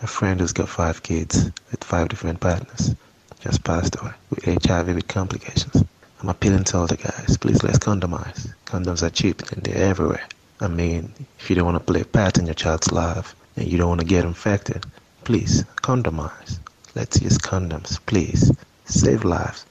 A 0.00 0.06
friend 0.06 0.38
who's 0.38 0.52
got 0.52 0.68
five 0.68 1.02
kids 1.02 1.50
with 1.70 1.82
five 1.82 2.08
different 2.08 2.38
partners 2.38 2.94
just 3.40 3.64
passed 3.64 4.00
away 4.00 4.12
with 4.30 4.44
HIV 4.64 4.94
with 4.94 5.08
complications. 5.08 5.82
I'm 6.20 6.28
appealing 6.28 6.64
to 6.64 6.78
all 6.78 6.86
the 6.86 6.96
guys, 6.96 7.36
please 7.36 7.62
let's 7.64 7.78
condomize. 7.78 8.52
Condoms 8.66 9.02
are 9.02 9.10
cheap 9.10 9.50
and 9.50 9.62
they're 9.62 9.88
everywhere. 9.90 10.24
I 10.60 10.68
mean, 10.68 11.12
if 11.38 11.50
you 11.50 11.56
don't 11.56 11.64
want 11.64 11.76
to 11.78 11.92
play 11.92 12.02
a 12.02 12.04
part 12.04 12.38
in 12.38 12.46
your 12.46 12.54
child's 12.54 12.92
life 12.92 13.34
and 13.56 13.66
you 13.66 13.76
don't 13.76 13.88
want 13.88 14.00
to 14.00 14.06
get 14.06 14.24
infected, 14.24 14.86
please 15.24 15.64
condomize. 15.82 16.58
Let's 16.94 17.20
use 17.20 17.38
condoms, 17.38 17.98
please. 18.06 18.52
Save 18.84 19.24
lives. 19.24 19.66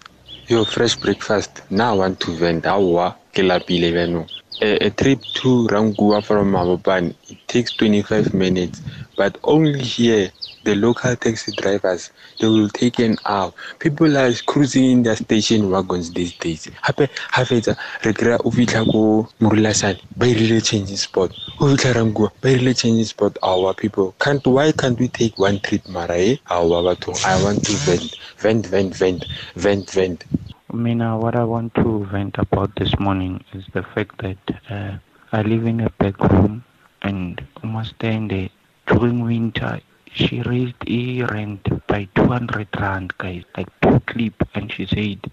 Yo, 0.48 0.66
fresh 0.66 0.96
breakfast. 0.96 1.62
Now 1.70 1.96
want 1.96 2.20
to 2.22 2.32
ke 2.38 3.44
lapile 3.44 3.92
beno. 3.94 4.28
A, 4.60 4.88
a 4.88 4.90
trip 4.90 5.22
to 5.36 5.68
Rangua 5.68 6.24
from 6.24 6.52
Mabopane, 6.52 7.14
it 7.30 7.38
takes 7.48 7.72
25 7.74 8.34
minutes, 8.34 8.82
but 9.16 9.38
only 9.44 9.80
here, 9.84 10.32
the 10.64 10.74
local 10.76 11.16
taxi 11.16 11.52
drivers, 11.52 12.12
they 12.40 12.48
will 12.48 12.68
take 12.70 12.98
an 13.00 13.18
hour. 13.26 13.54
People 13.80 14.18
are 14.18 14.34
cruising 14.48 14.92
in 14.92 15.04
their 15.04 15.16
station 15.16 15.70
wagons 15.70 16.12
these 16.12 16.34
days. 16.34 16.66
Hape, 16.84 17.08
hafetsa, 17.32 17.78
re 18.04 18.14
kry-a 18.14 18.38
o 18.40 18.52
fitlha 18.52 18.84
ko 18.92 19.30
Morulasane, 19.40 20.02
ba 20.18 20.26
irile 20.26 20.64
changing 20.66 20.98
spot. 20.98 21.32
O 21.62 21.76
Rangua, 21.76 22.32
ba 22.42 22.74
changing 22.74 23.06
spot. 23.06 23.38
Our 23.44 23.74
people, 23.76 24.16
can't, 24.20 24.46
why 24.48 24.72
can't 24.72 25.00
we 25.00 25.08
take 25.08 25.38
one 25.38 25.60
trip, 25.60 25.88
mara 25.88 26.18
eh? 26.18 26.38
Our 26.50 26.82
batho, 26.82 27.14
I 27.26 27.42
want 27.44 27.64
to 27.66 27.74
vent, 27.74 28.18
vent, 28.38 28.66
vent, 28.66 28.96
vent, 28.96 29.26
vent, 29.56 29.92
vent. 29.92 30.26
Mina, 30.74 31.18
what 31.18 31.38
I 31.38 31.46
want 31.46 31.74
to 31.76 32.04
vent 32.12 32.38
about 32.38 32.76
this 32.76 33.00
morning 33.00 33.42
is 33.54 33.64
the 33.72 33.84
fact 33.84 34.18
that 34.18 34.38
uh, 34.70 34.98
I 35.32 35.42
live 35.42 35.66
in 35.66 35.80
a 35.80 35.90
back 35.92 36.20
room 36.20 36.66
and 37.02 37.42
almost 37.64 37.94
in 38.04 38.50
during 38.86 39.24
winter 39.24 39.80
she 40.12 40.42
raised 40.42 40.76
a 40.86 41.24
rent 41.24 41.88
by 41.88 42.10
200 42.16 42.68
rand 42.82 43.18
guys 43.18 43.44
like 43.56 43.70
two 43.80 44.02
clip. 44.08 44.34
And 44.56 44.70
she 44.70 44.86
said 44.86 45.32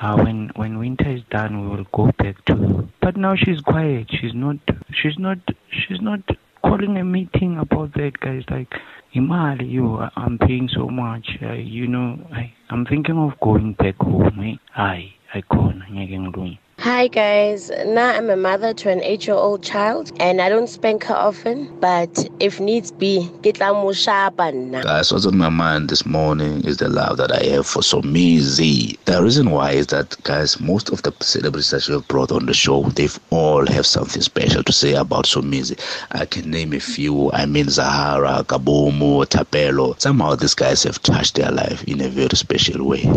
uh, 0.00 0.16
when 0.16 0.50
when 0.56 0.78
winter 0.78 1.10
is 1.10 1.22
done 1.24 1.60
we 1.60 1.76
will 1.76 1.86
go 1.92 2.10
back 2.12 2.42
to 2.46 2.88
but 3.02 3.14
now 3.14 3.36
she's 3.36 3.60
quiet. 3.60 4.10
She's 4.10 4.32
not 4.32 4.56
she's 4.90 5.18
not 5.18 5.38
she's 5.70 6.00
not 6.00 6.22
calling 6.64 6.96
a 6.96 7.04
meeting 7.04 7.58
about 7.58 7.92
that 7.94 8.12
guys 8.20 8.42
like 8.50 8.72
imali 9.14 9.70
you 9.70 9.98
i'm 10.16 10.38
paying 10.38 10.68
so 10.68 10.88
much 10.88 11.26
uh, 11.42 11.52
you 11.52 11.86
know 11.86 12.18
I, 12.32 12.52
i'm 12.70 12.84
thinking 12.86 13.18
of 13.18 13.38
going 13.40 13.74
back 13.74 13.96
home 13.96 14.40
eh? 14.40 14.56
I, 14.76 15.14
ngeke 15.92 16.18
ngilunge 16.20 16.58
Hi 16.82 17.06
guys, 17.06 17.70
now 17.86 18.08
I'm 18.08 18.28
a 18.28 18.36
mother 18.36 18.74
to 18.74 18.90
an 18.90 19.04
eight 19.04 19.28
year 19.28 19.36
old 19.36 19.62
child 19.62 20.10
and 20.18 20.40
I 20.40 20.48
don't 20.48 20.66
spank 20.66 21.04
her 21.04 21.14
often, 21.14 21.72
but 21.78 22.28
if 22.40 22.58
needs 22.58 22.90
be, 22.90 23.30
get 23.40 23.60
la 23.60 23.72
mushaba 23.72 24.52
na. 24.52 24.82
Guys, 24.82 25.12
what's 25.12 25.24
on 25.24 25.38
my 25.38 25.48
mind 25.48 25.90
this 25.90 26.04
morning 26.04 26.64
is 26.64 26.78
the 26.78 26.88
love 26.88 27.18
that 27.18 27.30
I 27.30 27.44
have 27.54 27.68
for 27.68 27.82
Somizi. 27.82 28.98
The 29.04 29.22
reason 29.22 29.52
why 29.52 29.70
is 29.70 29.86
that, 29.88 30.20
guys, 30.24 30.58
most 30.58 30.90
of 30.90 31.04
the 31.04 31.12
celebrities 31.20 31.70
that 31.70 31.86
you 31.86 31.94
have 31.94 32.08
brought 32.08 32.32
on 32.32 32.46
the 32.46 32.52
show, 32.52 32.82
they've 32.82 33.16
all 33.30 33.64
have 33.68 33.86
something 33.86 34.20
special 34.20 34.64
to 34.64 34.72
say 34.72 34.94
about 34.94 35.26
Somizi. 35.26 35.78
I 36.10 36.26
can 36.26 36.50
name 36.50 36.72
a 36.72 36.80
few. 36.80 37.30
I 37.30 37.46
mean, 37.46 37.68
Zahara, 37.68 38.42
Kabomo, 38.42 39.24
Thapelo. 39.24 40.00
Somehow 40.00 40.34
these 40.34 40.56
guys 40.56 40.82
have 40.82 41.00
touched 41.02 41.36
their 41.36 41.52
life 41.52 41.84
in 41.84 42.00
a 42.00 42.08
very 42.08 42.34
special 42.36 42.84
way. 42.88 43.08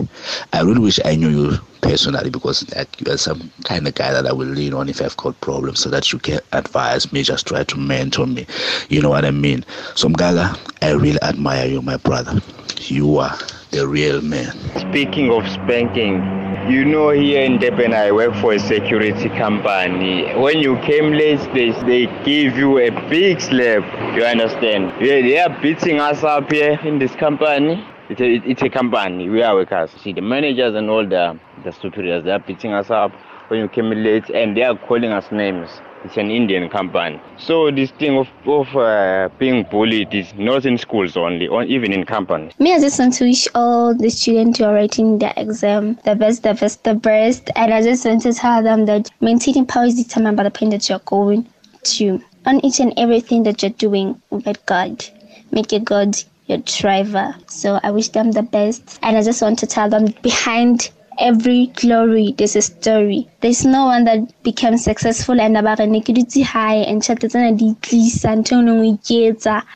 I 0.53 0.61
really 0.61 0.81
wish 0.81 0.99
I 1.03 1.16
knew 1.16 1.30
you 1.30 1.59
personally 1.86 2.30
because 2.30 2.67
like 2.75 2.89
you 3.00 3.11
are 3.11 3.17
some 3.17 3.52
kind 3.64 3.88
of 3.88 3.94
guy 3.94 4.11
that 4.11 4.25
I 4.25 4.33
will 4.33 4.47
lean 4.47 4.73
on 4.73 4.89
if 4.89 5.02
I've 5.02 5.16
got 5.17 5.39
problems 5.41 5.80
so 5.80 5.89
that 5.92 6.11
you 6.11 6.19
can 6.19 6.39
advise 6.52 7.14
me, 7.14 7.22
just 7.22 7.47
try 7.47 7.64
to 7.64 7.77
mentor 7.77 8.25
me. 8.25 8.47
You 8.89 9.02
know 9.02 9.09
what 9.09 9.23
I 9.23 9.31
mean? 9.31 9.64
Somgaga, 9.94 10.58
I 10.81 10.92
really 10.92 11.22
admire 11.22 11.67
you, 11.67 11.81
my 11.81 11.97
brother. 11.97 12.42
You 12.88 13.17
are 13.17 13.38
the 13.72 13.88
real 13.88 14.22
man. 14.22 14.52
Speaking 14.89 15.31
of 15.31 15.47
spanking, 15.47 16.23
you 16.69 16.83
know 16.86 17.09
here 17.11 17.44
in 17.44 17.59
Durban 17.59 17.94
I 17.94 18.11
work 18.11 18.33
for 18.36 18.53
a 18.53 18.59
security 18.59 19.30
company. 19.30 20.33
When 20.33 20.58
you 20.60 20.77
came 20.80 21.11
late, 21.11 21.42
they, 21.54 21.71
they 21.86 22.05
give 22.23 22.58
you 22.58 22.80
a 22.80 22.89
big 23.10 23.42
slap. 23.42 23.83
You 24.15 24.23
understand? 24.23 24.93
Yeah, 24.99 25.21
they 25.21 25.39
are 25.39 25.61
beating 25.61 25.99
us 25.99 26.23
up 26.23 26.52
here 26.52 26.80
in 26.83 26.99
this 26.99 27.15
company. 27.15 27.86
It's 28.10 28.21
a, 28.21 28.49
it's 28.49 28.61
a 28.61 28.70
company. 28.70 29.30
We 29.30 29.42
are 29.42 29.55
workers. 29.55 29.92
See, 30.04 30.14
the 30.14 30.21
managers 30.21 30.76
and 30.76 30.89
all 30.89 31.08
the, 31.08 31.39
the 31.65 31.73
superiors, 31.73 32.23
they 32.23 32.31
are 32.31 32.39
beating 32.39 32.73
us 32.73 32.89
up 32.89 33.11
when 33.49 33.59
you 33.59 33.67
came 33.67 33.89
late 33.89 34.30
and 34.30 34.55
they 34.55 34.64
are 34.64 34.77
calling 34.77 35.11
us 35.11 35.31
names. 35.31 35.70
It's 36.03 36.17
an 36.17 36.30
Indian 36.30 36.70
company. 36.70 37.20
So 37.37 37.71
this 37.71 37.89
thing 37.92 38.15
of, 38.17 38.30
of 38.45 38.76
uh, 38.76 39.30
being 39.39 39.64
bullied 39.64 40.14
is 40.14 40.31
not 40.36 40.65
in 40.65 40.77
schools 40.77 41.17
only, 41.17 41.48
or 41.48 41.64
even 41.64 41.92
in 41.92 42.05
companies. 42.05 42.54
Me, 42.59 42.75
I 42.75 42.80
just 42.80 42.99
want 42.99 43.15
to 43.15 43.25
wish 43.25 43.48
all 43.55 43.95
the 43.95 44.09
students 44.11 44.59
who 44.59 44.65
are 44.65 44.73
writing 44.73 45.17
their 45.17 45.33
exam 45.36 45.95
the 46.05 46.15
best, 46.15 46.43
the 46.43 46.54
best, 46.54 46.83
the 46.83 46.93
best. 46.93 47.49
And 47.55 47.73
I 47.73 47.81
just 47.81 48.05
want 48.05 48.21
to 48.21 48.33
tell 48.33 48.61
them 48.61 48.86
that 48.86 49.09
maintaining 49.20 49.65
power 49.65 49.86
is 49.86 49.95
determined 49.95 50.37
by 50.37 50.43
the 50.43 50.52
pain 50.52 50.70
that 50.70 50.87
you're 50.87 50.99
going 50.99 51.48
to. 51.83 52.21
On 52.45 52.64
each 52.64 52.80
and 52.80 52.93
everything 52.98 53.42
that 53.43 53.64
you're 53.64 53.71
doing, 53.71 54.21
let 54.30 54.64
God. 54.67 55.04
Make 55.52 55.71
your 55.71 55.81
God 55.81 56.15
your 56.45 56.59
driver. 56.59 57.36
So 57.48 57.80
I 57.81 57.89
wish 57.89 58.09
them 58.09 58.31
the 58.31 58.43
best. 58.43 58.99
And 59.02 59.17
I 59.17 59.23
just 59.23 59.42
want 59.42 59.58
to 59.59 59.67
tell 59.67 59.89
them 59.89 60.14
behind 60.21 60.92
every 61.20 61.67
glory 61.67 62.33
there's 62.37 62.55
a 62.55 62.61
story. 62.61 63.27
There's 63.42 63.65
no 63.65 63.86
one 63.86 64.05
that 64.05 64.43
becomes 64.43 64.83
successful 64.83 65.39
and 65.39 65.58
about 65.58 65.80
a 65.80 65.83
negativity 65.83 66.43
high 66.43 66.77
and 66.77 67.03
chatting 67.03 67.30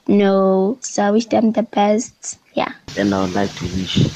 No. 0.07 0.77
So 0.81 1.03
I 1.03 1.11
wish 1.11 1.25
them 1.27 1.51
the 1.51 1.63
best. 1.63 2.39
Yeah. 2.53 2.73
And 2.97 3.13
I 3.13 3.21
would 3.21 3.33
like 3.33 3.53
to 3.55 3.65
wish 3.77 4.07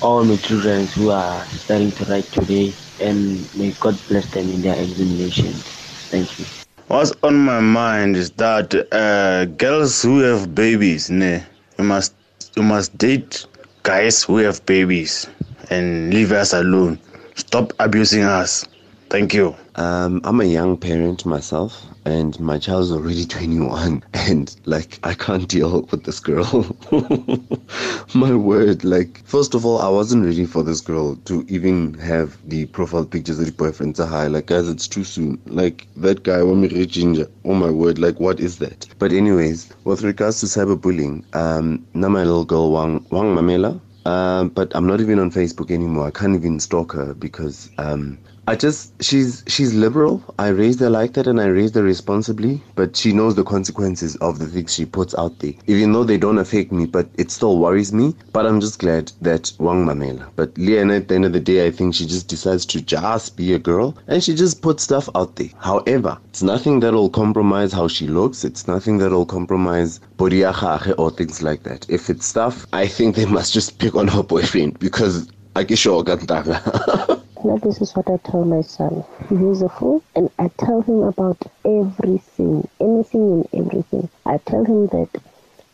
all 0.00 0.24
my 0.24 0.36
children 0.36 0.86
who 0.86 1.10
are 1.10 1.44
starting 1.58 1.90
to 1.92 2.04
write 2.04 2.30
today 2.32 2.72
and 3.00 3.52
may 3.54 3.72
God 3.80 3.96
bless 4.08 4.26
them 4.26 4.48
in 4.50 4.62
their 4.62 4.76
examinations. 4.80 5.62
Thank 6.10 6.38
you. 6.38 6.44
What's 6.88 7.12
on 7.22 7.36
my 7.36 7.60
mind 7.60 8.16
is 8.16 8.30
that 8.32 8.74
uh, 8.92 9.44
girls 9.44 10.02
who 10.02 10.20
have 10.20 10.54
babies, 10.54 11.10
ne, 11.10 11.44
you 11.78 11.84
must 11.84 12.14
you 12.56 12.62
must 12.62 12.96
date 12.96 13.46
guys 13.82 14.22
who 14.22 14.38
have 14.38 14.64
babies 14.66 15.28
and 15.70 16.12
leave 16.12 16.32
us 16.32 16.52
alone. 16.52 16.98
Stop 17.34 17.72
abusing 17.78 18.22
us. 18.22 18.66
Thank 19.10 19.32
you. 19.32 19.56
Um, 19.76 20.20
I'm 20.24 20.40
a 20.42 20.44
young 20.44 20.76
parent 20.76 21.24
myself, 21.24 21.82
and 22.04 22.38
my 22.38 22.58
child's 22.58 22.92
already 22.92 23.24
21, 23.24 24.04
and 24.12 24.54
like 24.66 24.98
I 25.02 25.14
can't 25.14 25.48
deal 25.48 25.88
with 25.90 26.04
this 26.04 26.20
girl. 26.20 26.76
my 28.14 28.34
word, 28.34 28.84
like 28.84 29.22
first 29.24 29.54
of 29.54 29.64
all, 29.64 29.78
I 29.78 29.88
wasn't 29.88 30.26
ready 30.26 30.44
for 30.44 30.62
this 30.62 30.82
girl 30.82 31.16
to 31.24 31.42
even 31.48 31.94
have 31.94 32.36
the 32.50 32.66
profile 32.66 33.06
pictures 33.06 33.38
of 33.38 33.46
the 33.46 33.52
boyfriend 33.52 33.96
to 33.96 34.04
high. 34.04 34.26
Like 34.26 34.46
guys, 34.46 34.68
it's 34.68 34.86
too 34.86 35.04
soon. 35.04 35.40
Like 35.46 35.86
that 35.96 36.22
guy, 36.22 36.40
Wamiri 36.40 36.86
Ginger. 36.86 37.28
Oh 37.46 37.54
my 37.54 37.70
word, 37.70 37.98
like 37.98 38.20
what 38.20 38.40
is 38.40 38.58
that? 38.58 38.86
But 38.98 39.12
anyways, 39.12 39.72
with 39.84 40.02
regards 40.02 40.40
to 40.40 40.46
cyberbullying, 40.46 41.24
um, 41.34 41.86
now 41.94 42.08
my 42.08 42.24
little 42.24 42.44
girl 42.44 42.72
Wang 42.72 43.06
Wang 43.10 43.34
Mamela. 43.34 43.80
Um, 44.08 44.48
but 44.48 44.72
I'm 44.74 44.86
not 44.86 45.02
even 45.02 45.18
on 45.18 45.30
Facebook 45.30 45.70
anymore. 45.70 46.06
I 46.06 46.10
can't 46.10 46.34
even 46.34 46.60
stalk 46.60 46.92
her 46.92 47.12
because 47.12 47.70
um, 47.76 48.18
I 48.48 48.56
just 48.56 49.04
she's 49.04 49.44
she's 49.46 49.74
liberal. 49.74 50.24
I 50.38 50.48
raised 50.48 50.80
her 50.80 50.88
like 50.88 51.12
that 51.12 51.26
and 51.26 51.38
I 51.38 51.48
raised 51.48 51.74
her 51.74 51.82
responsibly, 51.82 52.62
but 52.76 52.96
she 52.96 53.12
knows 53.12 53.34
the 53.34 53.44
consequences 53.44 54.16
of 54.22 54.38
the 54.38 54.46
things 54.46 54.72
she 54.72 54.86
puts 54.86 55.14
out 55.16 55.38
there. 55.40 55.52
Even 55.66 55.92
though 55.92 56.02
they 56.02 56.16
don't 56.16 56.38
affect 56.38 56.72
me, 56.72 56.86
but 56.86 57.10
it 57.18 57.30
still 57.30 57.58
worries 57.58 57.92
me. 57.92 58.14
But 58.32 58.46
I'm 58.46 58.58
just 58.58 58.78
glad 58.78 59.12
that 59.20 59.52
Wang 59.58 59.84
Mamela. 59.84 60.30
But 60.34 60.54
Leanne 60.54 60.96
at 60.96 61.08
the 61.08 61.16
end 61.16 61.26
of 61.26 61.34
the 61.34 61.40
day 61.40 61.66
I 61.66 61.70
think 61.70 61.94
she 61.94 62.06
just 62.06 62.28
decides 62.28 62.64
to 62.66 62.80
just 62.80 63.36
be 63.36 63.52
a 63.52 63.58
girl 63.58 63.98
and 64.06 64.24
she 64.24 64.34
just 64.34 64.62
puts 64.62 64.82
stuff 64.82 65.10
out 65.14 65.36
there. 65.36 65.50
However, 65.58 66.16
it's 66.30 66.42
nothing 66.42 66.80
that'll 66.80 67.10
compromise 67.10 67.70
how 67.70 67.86
she 67.86 68.06
looks, 68.06 68.44
it's 68.44 68.66
nothing 68.66 68.96
that'll 68.96 69.26
compromise 69.26 69.98
body 70.16 70.42
or 70.46 71.10
things 71.10 71.42
like 71.42 71.64
that. 71.64 71.84
If 71.90 72.08
it's 72.08 72.24
stuff, 72.24 72.64
I 72.72 72.86
think 72.86 73.14
they 73.14 73.26
must 73.26 73.52
just 73.52 73.78
pick 73.78 73.94
on 73.94 74.08
her 74.08 74.22
boyfriend 74.22 74.78
because 74.78 75.28
I 75.54 75.64
Akisho 75.64 76.02
Gantanga. 76.02 77.16
Now, 77.44 77.56
this 77.56 77.80
is 77.80 77.94
what 77.94 78.10
I 78.10 78.16
tell 78.16 78.44
my 78.44 78.62
son. 78.62 79.04
He 79.28 79.36
is 79.36 79.62
a 79.62 79.68
fool, 79.68 80.02
and 80.16 80.28
I 80.40 80.48
tell 80.58 80.80
him 80.80 81.02
about 81.02 81.40
everything, 81.64 82.68
anything 82.80 83.46
and 83.52 83.66
everything. 83.66 84.08
I 84.26 84.38
tell 84.38 84.64
him 84.64 84.88
that 84.88 85.08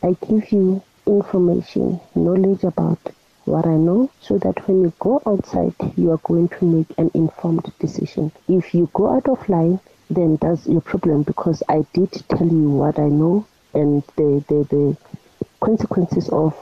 I 0.03 0.15
give 0.27 0.53
you 0.53 0.83
information, 1.07 2.01
knowledge 2.15 2.65
about 2.65 2.99
what 3.47 3.67
I 3.67 3.77
know, 3.77 4.11
so 4.21 4.37
that 4.39 4.69
when 4.69 4.83
you 4.83 4.93
go 4.99 5.23
outside, 5.25 5.75
you 5.97 6.11
are 6.11 6.19
going 6.19 6.49
to 6.49 6.65
make 6.67 6.99
an 6.99 7.11
informed 7.15 7.73
decision. 7.79 8.31
If 8.47 8.75
you 8.75 8.91
go 8.93 9.15
out 9.15 9.27
of 9.27 9.49
line, 9.49 9.81
then 10.11 10.37
that's 10.43 10.67
your 10.67 10.83
problem 10.83 11.23
because 11.23 11.63
I 11.67 11.87
did 11.95 12.13
tell 12.29 12.47
you 12.47 12.69
what 12.69 12.99
I 12.99 13.09
know 13.09 13.47
and 13.73 14.03
the, 14.17 14.45
the, 14.49 14.67
the 14.69 14.97
consequences 15.61 16.29
of 16.29 16.55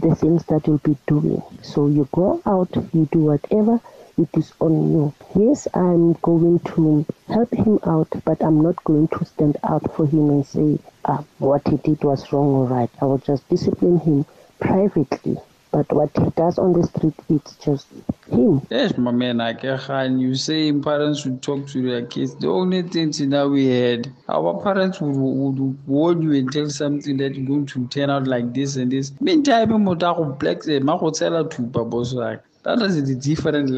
the 0.00 0.16
things 0.16 0.44
that 0.46 0.66
you'll 0.66 0.78
be 0.78 0.96
doing. 1.06 1.42
So 1.62 1.86
you 1.86 2.08
go 2.12 2.42
out, 2.44 2.74
you 2.92 3.08
do 3.12 3.20
whatever 3.20 3.80
it 4.18 4.28
is 4.36 4.52
on 4.60 4.92
you. 4.92 5.14
Yes, 5.34 5.68
I'm 5.74 6.14
going 6.14 6.58
to 6.60 7.06
help 7.28 7.52
him 7.54 7.78
out, 7.84 8.08
but 8.24 8.42
I'm 8.42 8.60
not 8.60 8.82
going 8.84 9.08
to 9.08 9.24
stand 9.24 9.56
out 9.64 9.94
for 9.94 10.06
him 10.06 10.30
and 10.30 10.46
say, 10.46 10.78
uh, 11.04 11.22
what 11.38 11.66
he 11.68 11.76
did 11.76 12.02
was 12.02 12.32
wrong 12.32 12.48
or 12.48 12.66
right. 12.66 12.90
I 13.00 13.04
will 13.04 13.18
just 13.18 13.48
discipline 13.48 14.00
him 14.00 14.26
privately. 14.60 15.36
But 15.70 15.92
what 15.92 16.10
he 16.16 16.30
does 16.30 16.58
on 16.58 16.72
the 16.72 16.86
street, 16.86 17.12
it's 17.28 17.54
just 17.56 17.86
him. 18.30 18.62
Yes, 18.70 18.96
my 18.96 19.10
man, 19.10 19.40
I 19.40 19.52
can. 19.52 20.18
You 20.18 20.34
say 20.34 20.72
parents 20.72 21.20
should 21.20 21.42
talk 21.42 21.66
to 21.68 21.82
their 21.82 22.06
kids. 22.06 22.34
The 22.36 22.48
only 22.48 22.82
thing 22.82 23.12
now 23.28 23.48
we 23.48 23.66
had, 23.66 24.10
our 24.30 24.62
parents 24.62 25.00
would, 25.02 25.14
would 25.14 25.86
warn 25.86 26.22
you 26.22 26.32
and 26.32 26.50
tell 26.50 26.70
something 26.70 27.18
that 27.18 27.34
you're 27.34 27.46
going 27.46 27.66
to 27.66 27.86
turn 27.88 28.08
out 28.08 28.26
like 28.26 28.54
this 28.54 28.76
and 28.76 28.90
this. 28.90 29.12
Meantime, 29.20 29.82
mo 29.84 29.94
ta 29.94 30.14
go 30.14 30.24
black 30.24 30.62
se 30.62 30.78
ma 30.80 30.96
go 30.96 31.10
tsela 31.10 31.44
thupa 31.48 31.88
boss 31.88 32.14
wa 32.14 32.36
that 32.68 32.82
is 32.82 33.02
the 33.08 33.14
different 33.14 33.70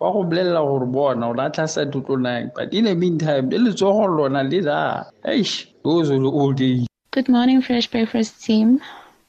wa 0.00 0.12
go 0.12 0.24
bolelela 0.24 0.62
gore 0.68 0.86
bona 0.86 1.28
o 1.28 1.66
sa 1.66 1.84
but 2.54 2.72
in 2.72 2.84
the 2.84 2.94
meantime 2.94 3.50
le 3.50 3.58
letsogo 3.58 4.06
lona 4.16 4.42
le 4.42 4.62
da 4.62 5.04
eish 5.24 5.66
those 5.84 6.10
are 6.10 6.18
the 6.18 6.32
old 6.40 6.56
days 6.56 6.86
Good 7.12 7.28
morning, 7.28 7.60
Fresh 7.60 7.88
Breakfast 7.88 8.42
team. 8.42 8.80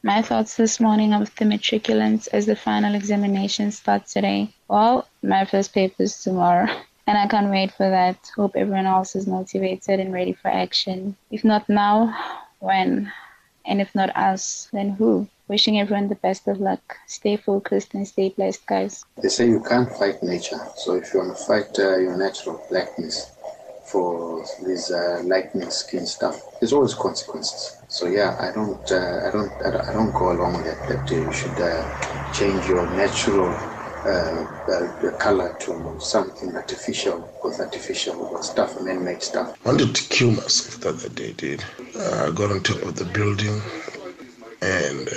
My 0.04 0.22
thoughts 0.22 0.56
this 0.56 0.80
morning 0.80 1.14
of 1.14 1.36
the 1.36 1.44
matriculants 1.44 2.30
as 2.32 2.46
the 2.46 2.56
final 2.56 2.96
examinations 2.96 3.78
start 3.80 4.08
today. 4.08 4.54
Well, 4.70 5.06
my 5.22 5.44
first 5.44 5.74
paper 5.74 6.04
is 6.04 6.16
tomorrow, 6.24 6.68
and 7.08 7.18
I 7.18 7.28
can't 7.28 7.52
wait 7.52 7.74
for 7.74 7.90
that. 7.90 8.32
Hope 8.38 8.56
everyone 8.56 8.86
else 8.86 9.18
is 9.18 9.28
motivated 9.28 10.00
and 10.00 10.14
ready 10.14 10.32
for 10.32 10.48
action. 10.48 11.18
If 11.30 11.44
not 11.44 11.68
now, 11.68 12.16
when? 12.60 13.12
And 13.66 13.82
if 13.82 13.94
not 13.94 14.16
us, 14.16 14.70
then 14.72 14.92
who? 14.92 15.28
Wishing 15.48 15.80
everyone 15.80 16.08
the 16.08 16.16
best 16.16 16.48
of 16.48 16.60
luck. 16.60 16.98
Stay 17.08 17.36
focused 17.38 17.94
and 17.94 18.08
stay 18.08 18.30
blessed, 18.30 18.66
guys. 18.66 19.04
They 19.22 19.30
say 19.30 19.48
you 19.48 19.62
can't 19.62 19.92
fight 19.92 20.24
nature, 20.24 20.60
so 20.76 20.96
if 20.96 21.14
you 21.14 21.20
want 21.20 21.38
to 21.38 21.44
fight 21.44 21.78
uh, 21.80 21.98
your 21.98 22.18
natural 22.18 22.64
blackness, 22.70 23.34
for 23.84 24.44
this 24.66 24.92
uh, 24.92 25.22
lightning 25.26 25.70
skin 25.70 26.06
stuff, 26.06 26.42
there's 26.60 26.74
always 26.74 26.94
consequences. 26.96 27.78
So 27.90 28.08
yeah, 28.08 28.36
I 28.40 28.52
don't, 28.52 28.92
uh, 28.92 29.28
I 29.28 29.32
don't, 29.32 29.52
I 29.62 29.94
don't 29.94 30.12
go 30.12 30.32
along 30.32 30.54
with 30.54 30.66
that. 30.66 30.88
That 30.88 31.12
you 31.12 31.32
should 31.32 31.60
uh, 31.60 32.32
change 32.34 32.66
your 32.68 32.90
natural 32.96 33.50
uh, 34.06 34.48
uh, 34.72 35.18
color 35.18 35.56
to 35.60 35.96
something 36.00 36.56
artificial, 36.56 37.30
with 37.44 37.60
artificial 37.60 38.42
stuff, 38.42 38.82
man-made 38.82 39.22
stuff. 39.22 39.58
I 39.66 39.70
wanted 39.70 39.94
to 39.96 40.04
kill 40.10 40.32
myself 40.32 40.80
the 40.82 40.90
other 40.90 41.10
day, 41.10 41.34
dude. 41.34 41.64
Uh, 41.96 42.28
I 42.28 42.32
got 42.32 42.52
on 42.52 42.64
top 42.64 42.82
of 42.82 42.96
the 42.96 43.06
building 43.06 43.62
and 44.64 45.10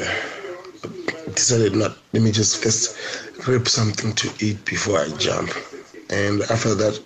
decided 1.35 1.75
not. 1.77 1.97
Let 2.13 2.23
me 2.23 2.33
just 2.33 2.63
first 2.63 2.97
grab 3.39 3.69
something 3.69 4.13
to 4.15 4.31
eat 4.45 4.65
before 4.65 4.99
I 4.99 5.09
jump. 5.17 5.51
And 6.11 6.43
after 6.43 6.75
that, 6.75 7.01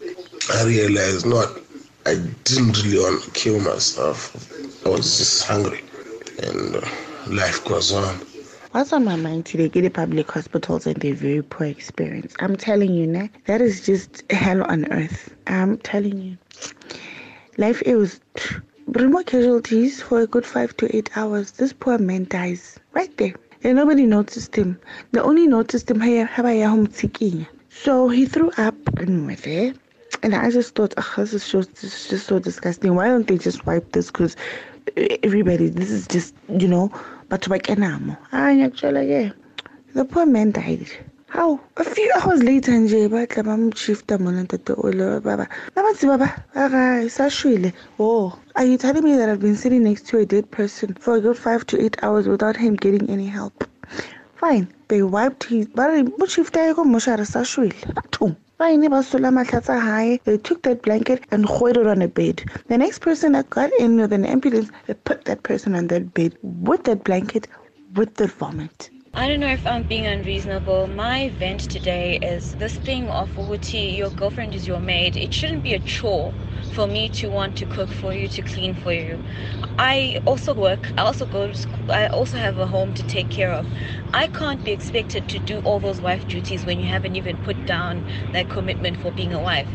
I 0.52 0.64
realized 0.64 1.26
not 1.26 1.60
I 2.06 2.14
didn't 2.44 2.82
really 2.82 2.98
want 2.98 3.22
to 3.24 3.30
kill 3.32 3.60
myself. 3.60 4.34
I 4.86 4.88
was 4.88 5.18
just 5.18 5.44
hungry, 5.44 5.82
and 6.42 6.76
uh, 6.76 6.80
life 7.28 7.62
goes 7.64 7.92
on. 7.92 8.16
What's 8.72 8.92
on 8.92 9.04
my 9.04 9.16
mind 9.16 9.44
today? 9.44 9.68
Get 9.68 9.82
the 9.82 9.90
public 9.90 10.30
hospitals 10.30 10.86
and 10.86 10.96
their 10.96 11.14
very 11.14 11.42
poor 11.42 11.66
experience. 11.66 12.34
I'm 12.40 12.56
telling 12.56 12.94
you, 12.94 13.06
nah, 13.06 13.28
that 13.46 13.60
is 13.60 13.84
just 13.84 14.24
hell 14.32 14.62
on 14.64 14.90
earth. 14.92 15.34
I'm 15.46 15.76
telling 15.78 16.20
you. 16.22 16.38
Life 17.58 17.82
is 17.82 18.20
more 18.98 19.22
casualties 19.22 20.02
for 20.02 20.20
a 20.20 20.26
good 20.26 20.44
five 20.44 20.76
to 20.78 20.96
eight 20.96 21.16
hours. 21.16 21.52
This 21.52 21.72
poor 21.72 21.96
man 21.98 22.26
dies 22.28 22.78
right 22.92 23.16
there. 23.18 23.34
And 23.62 23.76
nobody 23.76 24.04
noticed 24.04 24.56
him. 24.56 24.80
They 25.12 25.20
only 25.20 25.46
noticed 25.46 25.90
him 25.90 26.00
here. 26.00 26.28
So 27.68 28.08
he 28.08 28.26
threw 28.26 28.50
up 28.56 28.74
and 28.98 29.26
we're 29.26 29.36
there. 29.36 29.74
And 30.22 30.34
I 30.34 30.50
just 30.50 30.74
thought, 30.74 30.94
oh, 30.96 31.14
this 31.18 31.32
is 31.34 31.48
just, 31.48 31.74
this 31.76 31.84
is 31.84 32.08
just 32.08 32.26
so 32.26 32.38
disgusting. 32.40 32.94
Why 32.94 33.06
don't 33.06 33.28
they 33.28 33.38
just 33.38 33.64
wipe 33.64 33.92
this? 33.92 34.10
Because 34.10 34.34
everybody, 35.22 35.68
this 35.68 35.90
is 35.90 36.08
just, 36.08 36.34
you 36.48 36.66
know, 36.66 36.90
but 37.28 37.46
like 37.48 37.68
enamo. 37.68 38.16
And 38.32 38.62
actually, 38.62 39.10
yeah, 39.10 39.30
the 39.94 40.04
poor 40.04 40.26
man 40.26 40.50
died. 40.50 40.90
How? 41.30 41.60
A 41.76 41.84
few 41.84 42.12
hours 42.16 42.42
later 42.42 42.72
nje 42.72 43.08
batla 43.08 43.44
bamshifta 43.44 44.18
mona 44.18 44.44
ole 44.76 45.20
baba. 45.20 45.46
Nabathi 45.76 46.08
baba, 46.08 46.28
okay, 46.56 47.08
sashwile. 47.08 47.72
Oh, 48.00 48.36
are 48.56 48.64
you 48.64 48.76
telling 48.76 49.04
me 49.04 49.14
that 49.16 49.28
I've 49.28 49.40
been 49.40 49.54
sitting 49.54 49.84
next 49.84 50.08
to 50.08 50.18
a 50.18 50.26
dead 50.26 50.50
person 50.50 50.94
for 50.94 51.14
a 51.14 51.20
good 51.20 51.38
five 51.38 51.64
to 51.68 51.80
eight 51.80 51.96
hours 52.02 52.26
without 52.26 52.56
him 52.56 52.74
getting 52.74 53.08
any 53.08 53.26
help? 53.26 53.64
Fine. 54.34 54.66
They 54.88 55.04
wiped 55.04 55.44
his 55.44 55.68
body. 55.68 56.02
Mushifta 56.02 56.74
ko 56.74 56.82
moshara 56.82 57.24
sashwile. 57.24 58.36
Fine, 58.58 58.80
they 60.24 60.36
took 60.38 60.62
that 60.62 60.82
blanket 60.82 61.24
and 61.30 61.48
threw 61.48 61.68
it 61.68 61.86
on 61.86 62.02
a 62.02 62.08
bed. 62.08 62.42
The 62.66 62.76
next 62.76 62.98
person 62.98 63.32
that 63.32 63.48
got 63.50 63.70
in 63.78 64.00
with 64.00 64.12
an 64.12 64.26
ambulance, 64.26 64.70
they 64.86 64.94
put 64.94 65.24
that 65.26 65.44
person 65.44 65.76
on 65.76 65.86
that 65.86 66.12
bed 66.12 66.36
with 66.42 66.82
that 66.84 67.04
blanket, 67.04 67.46
with 67.94 68.16
the 68.16 68.26
vomit. 68.26 68.90
I 69.12 69.26
don't 69.26 69.40
know 69.40 69.52
if 69.52 69.66
I'm 69.66 69.82
being 69.82 70.06
unreasonable. 70.06 70.86
My 70.86 71.30
vent 71.30 71.68
today 71.68 72.18
is 72.22 72.54
this 72.54 72.76
thing 72.76 73.08
of 73.08 73.28
Uhuti, 73.30 73.96
your 73.96 74.10
girlfriend 74.10 74.54
is 74.54 74.68
your 74.68 74.78
maid. 74.78 75.16
It 75.16 75.34
shouldn't 75.34 75.64
be 75.64 75.74
a 75.74 75.80
chore 75.80 76.32
for 76.72 76.86
me 76.86 77.08
to 77.08 77.28
want 77.28 77.56
to 77.56 77.66
cook 77.66 77.88
for 77.88 78.14
you, 78.14 78.28
to 78.28 78.42
clean 78.42 78.72
for 78.72 78.92
you. 78.92 79.18
I 79.80 80.22
also 80.26 80.54
work, 80.54 80.92
I 80.96 81.02
also 81.02 81.26
go 81.26 81.48
to 81.48 81.54
school, 81.54 81.90
I 81.90 82.06
also 82.06 82.38
have 82.38 82.58
a 82.58 82.66
home 82.66 82.94
to 82.94 83.02
take 83.02 83.30
care 83.30 83.50
of. 83.50 83.66
I 84.14 84.28
can't 84.28 84.64
be 84.64 84.70
expected 84.70 85.28
to 85.30 85.40
do 85.40 85.58
all 85.64 85.80
those 85.80 86.00
wife 86.00 86.28
duties 86.28 86.64
when 86.64 86.78
you 86.78 86.86
haven't 86.86 87.16
even 87.16 87.36
put 87.38 87.66
down 87.66 88.04
that 88.32 88.48
commitment 88.48 88.96
for 88.98 89.10
being 89.10 89.32
a 89.34 89.40
wife. 89.40 89.68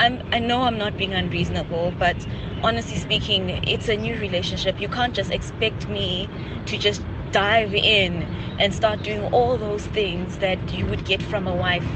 I'm, 0.00 0.20
I 0.32 0.40
know 0.40 0.62
I'm 0.62 0.78
not 0.78 0.98
being 0.98 1.14
unreasonable, 1.14 1.94
but 2.00 2.16
honestly 2.64 2.96
speaking, 2.96 3.48
it's 3.62 3.88
a 3.88 3.96
new 3.96 4.18
relationship. 4.18 4.80
You 4.80 4.88
can't 4.88 5.14
just 5.14 5.30
expect 5.30 5.88
me 5.88 6.28
to 6.66 6.76
just 6.76 7.02
dive 7.32 7.74
in 7.74 8.22
and 8.60 8.74
start 8.74 9.02
doing 9.02 9.24
all 9.32 9.58
those 9.58 9.86
things 9.88 10.38
that 10.38 10.72
you 10.72 10.86
would 10.86 11.04
get 11.06 11.22
from 11.22 11.48
a 11.48 11.54
wife. 11.56 11.86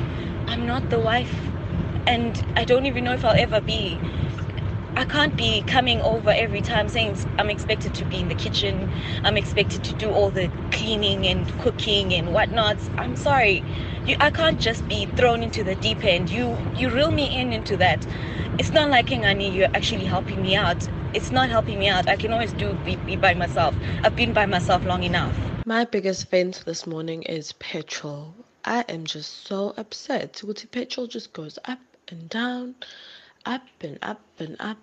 I'm 0.48 0.66
not 0.66 0.90
the 0.90 1.00
wife, 1.00 1.34
and 2.06 2.44
I 2.56 2.64
don't 2.64 2.86
even 2.86 3.04
know 3.04 3.14
if 3.14 3.24
I'll 3.24 3.36
ever 3.36 3.60
be. 3.60 4.00
I 4.96 5.06
can't 5.06 5.36
be 5.36 5.62
coming 5.62 6.00
over 6.02 6.30
every 6.30 6.62
time 6.62 6.88
saying 6.88 7.18
I'm 7.38 7.50
expected 7.50 7.94
to 7.96 8.04
be 8.06 8.20
in 8.20 8.28
the 8.28 8.34
kitchen, 8.34 8.92
I'm 9.24 9.36
expected 9.38 9.84
to 9.84 9.94
do 9.94 10.10
all 10.10 10.30
the 10.30 10.50
cleaning 10.70 11.26
and 11.26 11.48
cooking 11.60 12.14
and 12.14 12.32
whatnot. 12.34 12.78
I'm 12.98 13.16
sorry, 13.16 13.64
you, 14.06 14.16
I 14.20 14.30
can't 14.30 14.60
just 14.60 14.88
be 14.88 15.06
thrown 15.06 15.42
into 15.42 15.64
the 15.64 15.76
deep 15.76 16.04
end. 16.04 16.30
You 16.30 16.58
you 16.76 16.90
reel 16.90 17.10
me 17.10 17.26
in 17.40 17.52
into 17.52 17.76
that. 17.78 18.06
It's 18.58 18.72
not 18.72 18.90
like 18.90 19.06
Kingani, 19.08 19.54
you're 19.54 19.68
actually 19.74 20.04
helping 20.04 20.42
me 20.42 20.56
out. 20.56 20.88
It's 21.14 21.30
not 21.30 21.48
helping 21.48 21.78
me 21.78 21.88
out. 21.88 22.08
I 22.08 22.16
can 22.16 22.32
always 22.32 22.52
do 22.52 22.74
be, 22.84 22.96
be 22.96 23.16
by 23.16 23.34
myself. 23.34 23.74
I've 24.02 24.16
been 24.16 24.32
by 24.32 24.46
myself 24.46 24.84
long 24.84 25.02
enough. 25.02 25.36
My 25.64 25.84
biggest 25.84 26.30
vent 26.30 26.62
this 26.66 26.86
morning 26.86 27.22
is 27.22 27.52
petrol. 27.54 28.34
I 28.64 28.84
am 28.88 29.04
just 29.04 29.46
so 29.46 29.74
upset. 29.76 30.34
Guti 30.34 30.70
petrol 30.70 31.06
just 31.06 31.32
goes 31.32 31.58
up 31.64 31.78
and 32.08 32.28
down, 32.28 32.74
up 33.44 33.62
and 33.80 33.98
up 34.02 34.20
and 34.38 34.56
up. 34.60 34.78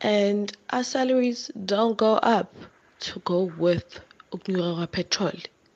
And 0.00 0.56
our 0.70 0.84
salaries 0.84 1.50
don't 1.64 1.96
go 1.96 2.14
up 2.14 2.54
to 3.00 3.18
go 3.20 3.52
with 3.58 4.00
ukunyuka 4.32 4.90
petrol. 4.90 5.32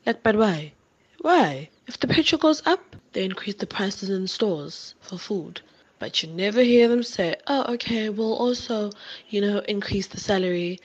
Like, 0.06 0.23
but 0.23 0.37
why? 0.37 0.73
Why? 1.20 1.68
If 1.87 2.00
the 2.00 2.08
petrol 2.08 2.38
goes 2.38 2.62
up, 2.66 2.96
they 3.12 3.25
increase 3.25 3.56
the 3.56 3.66
prices 3.66 4.11
in 4.11 4.26
stores 4.26 4.94
for 5.00 5.18
food. 5.18 5.61
But 6.00 6.23
you 6.23 6.28
never 6.30 6.62
hear 6.62 6.88
them 6.88 7.04
say, 7.04 7.37
oh, 7.47 7.75
okay, 7.75 8.09
we'll 8.09 8.35
also, 8.35 8.90
you 9.28 9.40
know, 9.40 9.61
increase 9.69 10.09
the 10.09 10.19
salary 10.19 10.80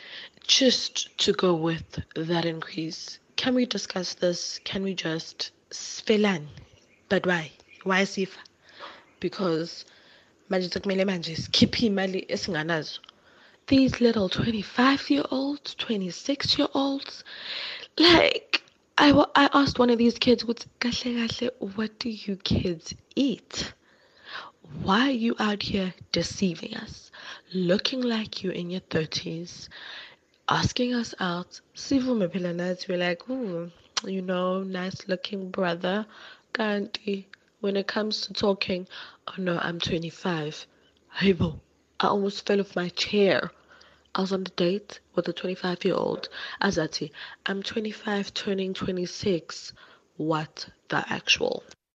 just 0.45 1.17
to 1.17 1.33
go 1.33 1.55
with 1.55 1.99
that 2.15 2.45
increase 2.45 3.17
can 3.35 3.53
we 3.53 3.65
discuss 3.65 4.13
this? 4.13 4.59
Can 4.63 4.83
we 4.83 4.93
just 4.93 5.51
sfelan? 5.69 6.47
But 7.09 7.25
why? 7.25 7.51
Why 7.83 8.03
SIFA? 8.03 8.37
Because 9.19 9.85
manje 10.49 10.69
sekumele 10.69 11.05
manje 11.05 11.35
sikhiphe 11.35 11.89
imali 11.89 12.25
esinganazo. 12.29 12.99
These 13.67 13.99
little 13.99 14.29
25 14.29 15.09
year 15.09 15.23
olds, 15.31 15.75
26 15.75 16.57
year 16.57 16.67
olds, 16.73 17.23
like 17.97 18.61
I, 18.97 19.11
I 19.35 19.49
asked 19.53 19.79
one 19.79 19.89
of 19.89 19.97
these 19.97 20.17
kids, 20.17 20.45
what 20.45 20.65
do 21.99 22.09
you 22.09 22.35
kids 22.37 22.93
eat? 23.15 23.73
Why 24.81 25.09
are 25.09 25.11
you 25.11 25.35
out 25.37 25.61
here 25.61 25.93
deceiving 26.11 26.75
us? 26.75 27.11
Looking 27.53 28.01
like 28.01 28.43
you're 28.43 28.53
in 28.53 28.71
your 28.71 28.81
30s, 28.81 29.69
asking 30.49 30.95
us 30.95 31.13
out. 31.19 31.61
Nathi 31.75 32.87
we're 32.87 32.97
like, 32.97 33.29
ooh, 33.29 33.71
you 34.05 34.21
know, 34.23 34.63
nice 34.63 35.07
looking 35.07 35.51
brother. 35.51 36.07
Kanti 36.53 37.25
when 37.61 37.77
it 37.77 37.85
comes 37.87 38.21
to 38.21 38.33
talking, 38.33 38.87
oh 39.27 39.33
no, 39.37 39.59
I'm 39.59 39.79
25. 39.79 40.65
Hebo, 41.19 41.59
I 41.99 42.07
almost 42.07 42.45
fell 42.45 42.59
off 42.59 42.75
my 42.75 42.89
chair. 42.89 43.51
I 44.15 44.21
was 44.21 44.33
on 44.33 44.45
the 44.45 44.51
date 44.51 44.99
with 45.13 45.27
a 45.27 45.33
25 45.33 45.85
year 45.85 45.95
old. 45.95 46.29
Azati, 46.61 47.11
I'm 47.45 47.61
25 47.61 48.33
turning 48.33 48.73
26. 48.73 49.73
What 50.17 50.69
the 50.89 51.03
actual? 51.07 51.63